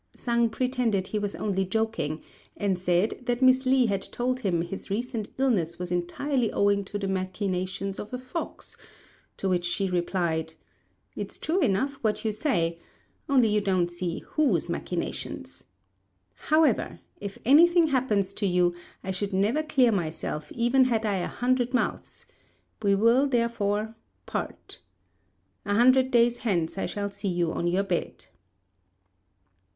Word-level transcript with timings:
Sang 0.15 0.49
pretended 0.49 1.05
he 1.05 1.19
was 1.19 1.35
only 1.35 1.63
joking, 1.63 2.23
and 2.57 2.79
said 2.79 3.19
that 3.27 3.43
Miss 3.43 3.67
Li 3.67 3.85
had 3.85 4.01
told 4.01 4.39
him 4.39 4.63
his 4.63 4.89
recent 4.89 5.27
illness 5.37 5.77
was 5.77 5.91
entirely 5.91 6.51
owing 6.51 6.83
to 6.85 6.97
the 6.97 7.07
machinations 7.07 7.99
of 7.99 8.11
a 8.11 8.17
fox; 8.17 8.75
to 9.37 9.47
which 9.47 9.63
she 9.63 9.91
replied, 9.91 10.55
"It's 11.15 11.37
true 11.37 11.59
enough 11.59 11.99
what 12.01 12.25
you 12.25 12.31
say, 12.31 12.79
only 13.29 13.49
you 13.49 13.61
don't 13.61 13.91
see 13.91 14.23
whose 14.29 14.71
machinations. 14.71 15.65
However, 16.33 17.01
if 17.19 17.37
any 17.45 17.67
thing 17.67 17.85
happens 17.89 18.33
to 18.33 18.47
you, 18.47 18.73
I 19.03 19.11
should 19.11 19.33
never 19.33 19.61
clear 19.61 19.91
myself 19.91 20.51
even 20.53 20.85
had 20.85 21.05
I 21.05 21.17
a 21.17 21.27
hundred 21.27 21.75
mouths; 21.75 22.25
we 22.81 22.95
will, 22.95 23.27
therefore, 23.27 23.93
part. 24.25 24.79
A 25.63 25.75
hundred 25.75 26.09
days 26.09 26.39
hence 26.39 26.75
I 26.75 26.87
shall 26.87 27.11
see 27.11 27.27
you 27.29 27.51
on 27.53 27.67
your 27.67 27.83
bed." 27.83 28.25